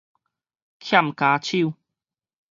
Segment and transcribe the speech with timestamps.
[0.79, 1.75] 欠跤手